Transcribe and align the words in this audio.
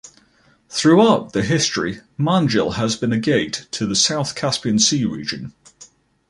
Throughout 0.69 1.33
the 1.33 1.43
history 1.43 1.99
Manjil 2.17 2.73
has 2.73 2.95
been 2.95 3.13
a 3.13 3.19
gate 3.19 3.67
to 3.69 3.85
the 3.85 3.95
southern 3.95 4.33
Caspian 4.33 4.79
Sea 4.79 5.05
region. 5.05 5.53